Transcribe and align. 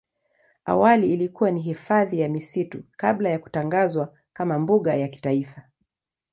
Awali 0.65 1.13
ilikuwa 1.13 1.51
ni 1.51 1.61
hifadhi 1.61 2.19
ya 2.19 2.29
misitu 2.29 2.83
kabla 2.97 3.29
ya 3.29 3.39
kutangazwa 3.39 4.13
kama 4.33 4.59
mbuga 4.59 4.95
ya 4.95 5.07
kitaifa. 5.07 5.61